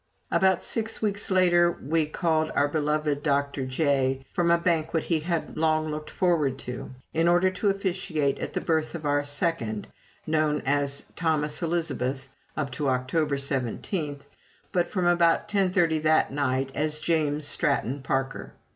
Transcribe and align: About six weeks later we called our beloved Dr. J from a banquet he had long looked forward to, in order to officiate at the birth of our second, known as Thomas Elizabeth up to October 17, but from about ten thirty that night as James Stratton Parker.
About 0.31 0.63
six 0.63 0.99
weeks 0.99 1.29
later 1.29 1.77
we 1.79 2.07
called 2.07 2.49
our 2.55 2.67
beloved 2.67 3.21
Dr. 3.21 3.67
J 3.67 4.25
from 4.33 4.49
a 4.49 4.57
banquet 4.57 5.03
he 5.03 5.19
had 5.19 5.55
long 5.55 5.89
looked 5.91 6.09
forward 6.09 6.57
to, 6.65 6.89
in 7.13 7.27
order 7.27 7.51
to 7.51 7.69
officiate 7.69 8.39
at 8.39 8.53
the 8.53 8.61
birth 8.61 8.95
of 8.95 9.05
our 9.05 9.23
second, 9.23 9.85
known 10.25 10.63
as 10.65 11.03
Thomas 11.15 11.61
Elizabeth 11.61 12.29
up 12.57 12.71
to 12.71 12.89
October 12.89 13.37
17, 13.37 14.21
but 14.71 14.87
from 14.87 15.05
about 15.05 15.47
ten 15.47 15.71
thirty 15.71 15.99
that 15.99 16.31
night 16.31 16.71
as 16.73 16.99
James 16.99 17.45
Stratton 17.45 18.01
Parker. 18.01 18.53